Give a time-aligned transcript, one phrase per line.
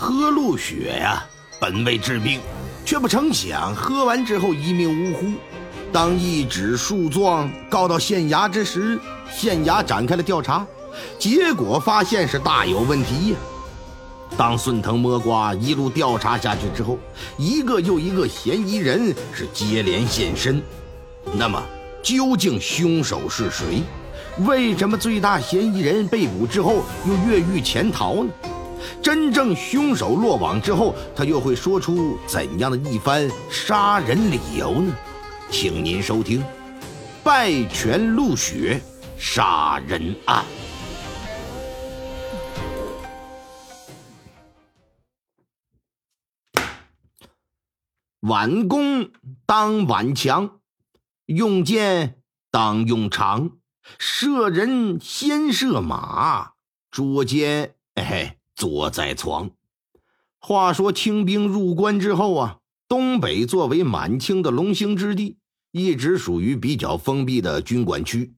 [0.00, 1.26] 喝鹿血呀，
[1.58, 2.38] 本为治病，
[2.84, 5.32] 却不成想喝完之后一命呜呼。
[5.92, 8.96] 当一纸诉状告到县衙之时，
[9.28, 10.64] 县衙展开了调查，
[11.18, 13.36] 结果发现是大有问题呀。
[14.36, 16.96] 当顺藤摸瓜一路调查下去之后，
[17.36, 20.62] 一个又一个嫌疑人是接连现身。
[21.32, 21.60] 那么，
[22.04, 23.82] 究竟凶手是谁？
[24.46, 28.30] 为什么最大嫌疑人被捕之后又越狱潜逃呢？
[29.02, 34.94] 真正凶手落网之后，他又会说出怎样的一番杀人理由呢？
[35.50, 36.40] 请您收听
[37.22, 38.80] 《拜泉陆雪
[39.18, 40.44] 杀人案》。
[48.20, 49.10] 挽弓
[49.46, 50.58] 当挽强，
[51.26, 52.18] 用箭
[52.50, 53.52] 当用长，
[53.98, 56.52] 射人先射马，
[56.90, 59.50] 捉奸哎坐在床。
[60.38, 62.58] 话说清兵入关之后啊。
[62.88, 65.36] 东北作为满清的龙兴之地，
[65.72, 68.32] 一直属于比较封闭的军管区，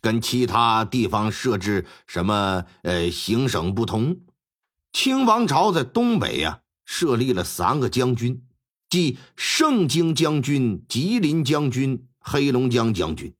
[0.00, 4.20] 跟其他地方设置什么呃行省不同。
[4.92, 8.44] 清王朝在东北呀设立了三个将军，
[8.88, 13.34] 即盛京将军、吉林将军、黑龙江将军。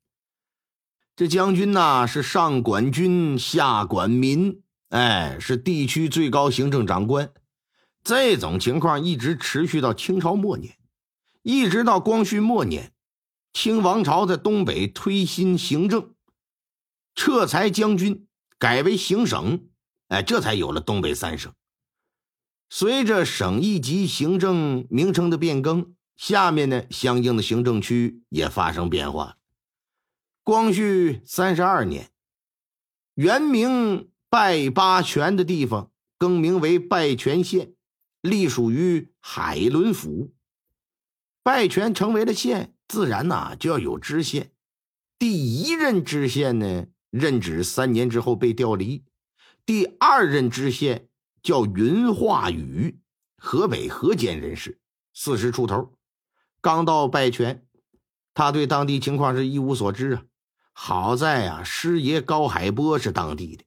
[1.15, 7.33] 这将军呐是上管军，下管民，哎，是地区最高行政长官。
[8.05, 10.79] 这种情况一直持续到清朝末年，
[11.43, 12.93] 一直到光绪末年，
[13.53, 16.15] 清王朝在东北推新行政，
[17.17, 19.69] 撤裁将军，改为行省，
[20.07, 21.53] 哎，这才有了东北三省。
[22.69, 29.37] 随着省一级行政名称的变更，下面呢相应的行政区也发生变化。
[30.45, 32.11] 光绪三十二年，
[33.15, 37.73] 原名拜八泉的地方更名为拜泉县。
[38.23, 40.35] 隶属于海伦府，
[41.45, 44.51] 拜泉成为了县，自然呐就要有知县。
[45.17, 49.05] 第一任知县呢，任职三年之后被调离。
[49.65, 51.09] 第二任知县
[51.41, 52.99] 叫云化宇，
[53.37, 54.81] 河北河间人士，
[55.15, 55.93] 四十出头，
[56.61, 57.65] 刚到拜泉，
[58.35, 60.25] 他对当地情况是一无所知啊。
[60.73, 63.65] 好在啊，师爷高海波是当地的，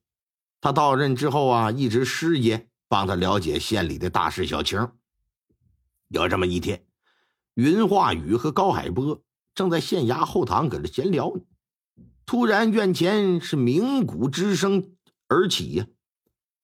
[0.61, 2.65] 他到任之后啊，一直师爷。
[2.91, 4.89] 帮他了解县里的大事小情。
[6.07, 6.87] 有这么一天，
[7.53, 9.21] 云化雨和高海波
[9.53, 11.43] 正在县衙后堂搁这闲聊呢，
[12.25, 14.95] 突然院前是鸣鼓之声
[15.27, 15.85] 而起呀，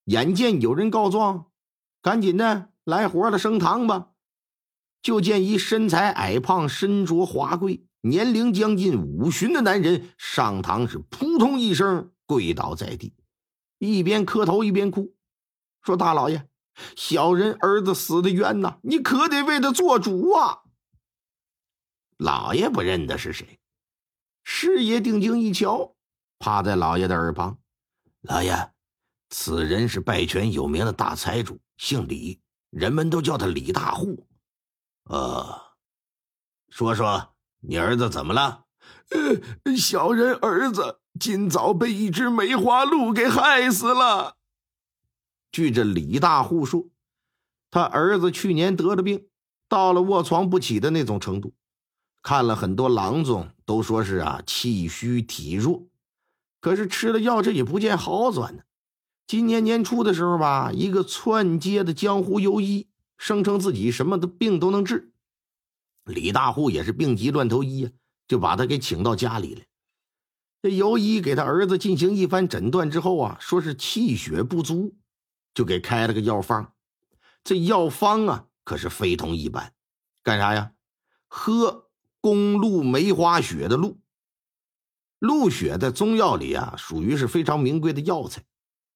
[0.06, 1.52] 眼见有人告状，
[2.02, 4.08] 赶紧的来活了，升堂吧。
[5.04, 13.14] 就见一身材矮胖、身着华贵、年龄将近五旬的男人上堂，是扑通一声跪倒在地，
[13.86, 15.16] 一边磕头一边哭。
[15.82, 16.48] 说大老爷，
[16.96, 20.64] 小人儿子死的冤呐，你可得为他做主啊！
[22.18, 23.60] 老爷不认得是谁，
[24.44, 25.96] 师爷定睛一瞧，
[26.40, 27.60] 趴在老爷的耳旁
[28.22, 28.74] ：“老爷，
[29.30, 34.28] 此人是拜泉有名的大财主，姓李，人们都叫他李大户。
[35.04, 35.62] 呃，
[36.70, 38.65] 说说你儿子怎么了？
[39.10, 44.38] 呃，小人儿子今早被一只梅花鹿给害死了。”
[45.52, 46.88] 据这李大户说，
[47.72, 49.28] 他儿子去年得了病，
[49.70, 51.54] 到了卧床不起的那种程度。
[52.22, 55.88] 看了很多郎中，都说是啊气虚体弱，
[56.60, 58.64] 可是吃了药，这也不见好转呢。
[59.28, 65.12] 今年年初的时候吧，一个窜街的江湖游医声称自己什么的病都能治，
[66.04, 67.90] 李大户也是病急乱投医呀，
[68.28, 69.66] 就把他给请到家里来。
[70.62, 74.96] 这尤医给他儿子进行一番诊断之后啊，说是气血不足。
[75.54, 76.74] 就给开了个药方，
[77.42, 79.74] 这药方啊可是非同一般，
[80.22, 80.74] 干啥呀？
[81.28, 81.88] 喝
[82.20, 84.02] 公鹿梅花雪的鹿。
[85.18, 88.42] 鹿血在中药里啊属于是非常名贵的药材，《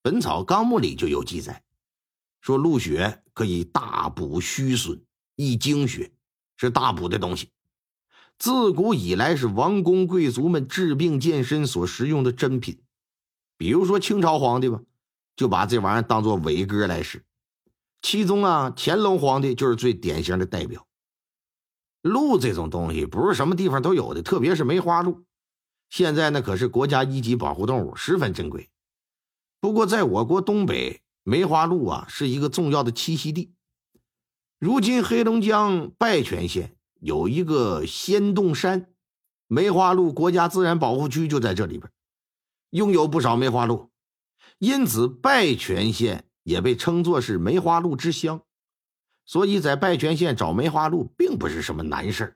[0.01, 1.63] 本草纲目》里就有记载，
[2.41, 5.01] 说鹿血可以大补虚损、
[5.37, 6.11] 益精血，
[6.57, 7.49] 是大补的东西。
[8.39, 12.81] 自古以来是王公贵族们治病健身所食用的珍品，
[13.57, 14.81] 比如说清朝皇帝吧。
[15.35, 17.23] 就把这玩意儿当做伟哥来使，
[18.01, 20.85] 其中啊，乾隆皇帝就是最典型的代表。
[22.01, 25.23] 鹿这种东西不是什么地方都有的，特别是梅花鹿，
[25.89, 28.69] 现在呢可是国家一级保护动物，十分珍贵。
[29.61, 33.53] 不过，在我国东北，梅花鹿啊是一个重要的栖息地。
[34.59, 38.87] 如今，黑龙江拜泉县有一个仙洞山，
[39.47, 41.91] 梅花鹿国家自然保护区就在这里边，
[42.71, 43.89] 拥有不少梅花鹿。
[44.57, 48.41] 因此，拜泉县也被称作是梅花鹿之乡，
[49.25, 52.35] 所以在拜泉县找梅花鹿并不是什么难事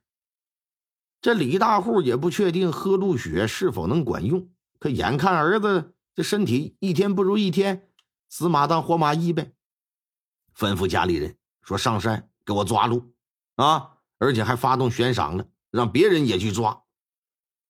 [1.21, 4.49] 这李大户也不确定喝鹿血是否能管用，
[4.79, 7.89] 可眼看儿子这身体一天不如一天，
[8.29, 9.53] 死马当活马医呗，
[10.55, 13.13] 吩咐家里人说上山给我抓鹿
[13.55, 16.83] 啊，而且还发动悬赏了，让别人也去抓。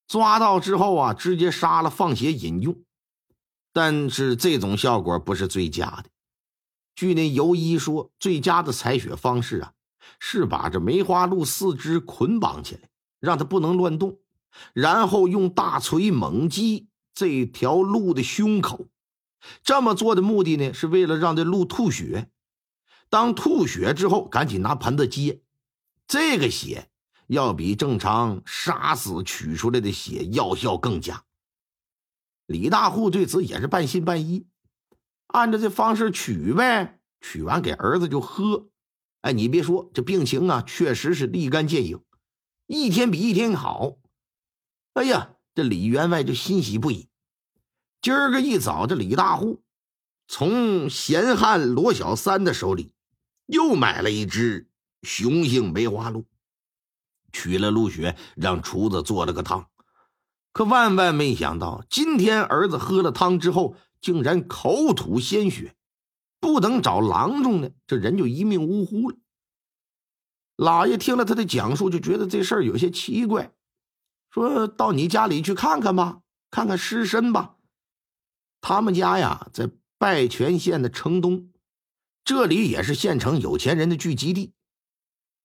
[0.08, 2.84] 抓到之后啊，直接杀了放血饮用，
[3.72, 6.06] 但是这种效果不是最佳的。
[6.96, 9.74] 据那游医说，最佳的采血方式啊，
[10.20, 12.90] 是把这梅花鹿四肢捆绑起来，
[13.20, 14.20] 让它不能乱动，
[14.74, 18.88] 然后用大锤猛击这条鹿的胸口。
[19.64, 22.30] 这么做的目的呢，是为了让这鹿吐血。
[23.10, 25.42] 当吐血之后，赶紧拿盆子接
[26.08, 26.90] 这个血。
[27.28, 31.24] 要比正常杀死取出来的血药效更佳。
[32.46, 34.46] 李大户对此也是半信半疑，
[35.28, 38.68] 按照这方式取呗，取完给儿子就喝。
[39.22, 42.02] 哎，你别说，这病情啊，确实是立竿见影，
[42.68, 43.96] 一天比一天好。
[44.94, 47.08] 哎呀，这李员外就欣喜不已。
[48.02, 49.64] 今儿个一早，这李大户
[50.28, 52.92] 从闲汉罗小三的手里
[53.46, 54.70] 又买了一只
[55.04, 56.26] 雄性梅花鹿。
[57.32, 59.68] 取了鹿血，让厨子做了个汤，
[60.52, 65.76] 可万万没想到，今天儿子喝了汤之后，竟然口吐鲜血，
[66.40, 69.18] 不等找郎中呢，这人就一命呜呼了。
[70.56, 73.52] 老爷听了他的讲述，就觉得这事儿有些奇怪，
[74.30, 76.22] 说到你家里去看看吧，
[76.52, 77.56] 看看尸身吧。
[78.62, 81.50] 他们家呀，在拜泉县的城东，
[82.24, 84.54] 这里也是县城有钱人的聚集地。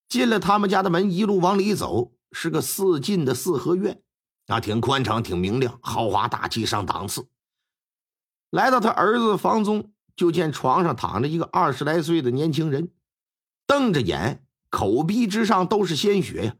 [0.08, 4.02] 进了他们家的门，一路往里走，是个四进的四合院，
[4.46, 7.28] 啊，挺宽敞，挺明亮，豪华大气上档次。
[8.50, 12.90] 来到他儿子房中，就见床上躺着一个二十来岁的年轻人，
[13.66, 16.56] 瞪着眼，口鼻之上都是鲜血呀。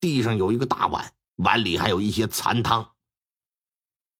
[0.00, 2.90] 地上有一个大碗，碗里还有一些残汤。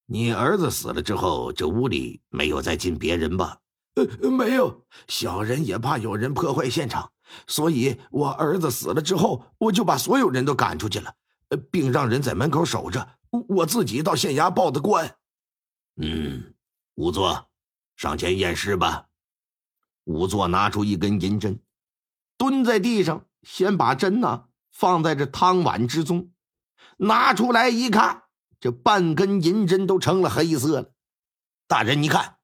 [0.06, 3.58] 你儿子死了之后，这屋里没有再进别人吧？
[3.94, 7.10] 呃，没有，小人也怕有人破坏现场。
[7.46, 11.14] 所以，我儿子死了之后，我就把所有人都赶出去了，
[11.70, 13.16] 并让人在门口守着。
[13.48, 15.16] 我自己到县衙报的官。
[15.96, 16.54] 嗯，
[16.96, 17.48] 仵作，
[17.96, 19.06] 上前验尸吧。
[20.04, 21.60] 仵作拿出一根银针，
[22.36, 26.32] 蹲在地上，先把针呢放在这汤碗之中，
[26.96, 28.24] 拿出来一看，
[28.58, 30.92] 这半根银针都成了黑色了。
[31.68, 32.38] 大人，你看，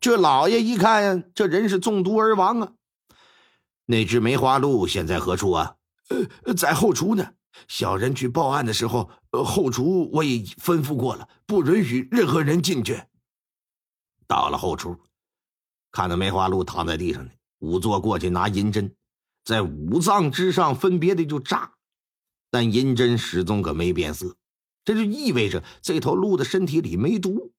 [0.00, 2.72] 这老爷一看，这人是中毒而亡啊。
[3.86, 5.76] 那只梅花鹿现在何处啊？
[6.44, 7.34] 呃，在后厨呢。
[7.68, 13.02] 小人去报案的时候，后厨我也吩咐过了，不允许任何人进去。
[14.26, 14.98] 到了后厨，
[15.90, 17.30] 看到梅花鹿躺在地上呢，
[17.60, 18.94] 仵作过去拿银针，
[19.44, 21.74] 在五脏之上分别的就扎，
[22.50, 24.34] 但银针始终可没变色，
[24.82, 27.52] 这就意味着这头鹿的身体里没毒。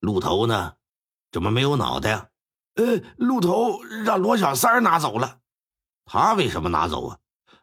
[0.00, 0.74] 鹿头呢？
[1.32, 2.28] 怎么没有脑袋呀？
[2.78, 5.38] 呃，鹿头让罗小三拿走了，
[6.04, 7.18] 他为什么拿走啊？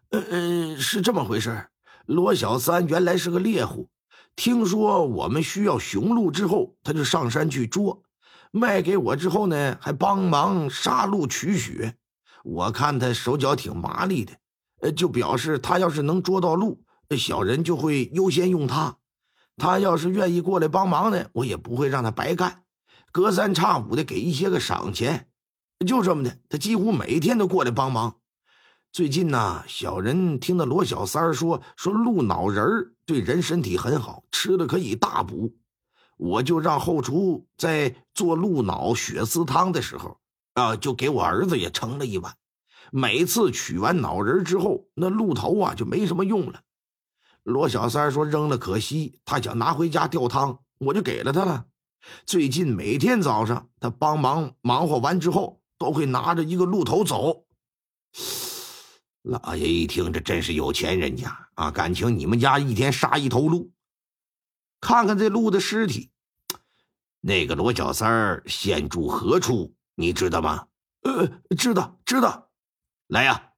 [0.09, 1.69] 呃呃，是这么回事
[2.05, 3.89] 罗小三原来是个猎户，
[4.35, 8.03] 听说我们需要雄鹿之后，他就上山去捉，
[8.51, 11.95] 卖给我之后呢，还帮忙杀鹿取血。
[12.43, 14.33] 我看他手脚挺麻利的，
[14.81, 16.83] 呃，就表示他要是能捉到鹿，
[17.17, 18.97] 小人就会优先用他。
[19.55, 22.64] 他要是愿意过来帮忙呢，我也不会让他白干。
[23.15, 25.29] 隔三差五的给一些个赏钱，
[25.87, 28.17] 就这么的，他几乎每天都过来帮忙。
[28.91, 35.55] 最近呢，小人听到罗小三说说鹿脑仁对人身体很好，吃了可以大补，
[36.17, 40.19] 我就让后厨在做鹿脑血丝汤的时候
[40.55, 42.35] 啊，就给我儿子也盛了一碗。
[42.91, 46.63] 每次取完脑仁之后，那鹿头啊就没什么用了。
[47.43, 51.67] 罗小三说扔了可惜，他想拿回家吊汤，我就给了他了。
[52.25, 57.45] 最近每天早上，他帮忙忙活完之后，都会拿着一个鹿头走。
[59.23, 61.71] 老爷一听，这真是有钱人家啊！
[61.71, 63.71] 感情你们家一天杀一头鹿，
[64.79, 66.11] 看看这鹿的尸体。
[67.21, 69.73] 那个罗小三儿现住何处？
[69.95, 70.67] 你知道吗？
[71.01, 72.49] 呃，知道，知道。
[73.07, 73.53] 来呀，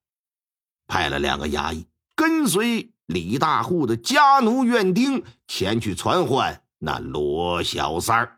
[0.87, 1.85] 派了两个衙役
[2.15, 8.36] 跟随李大户的家奴院丁前去传唤那罗小三儿。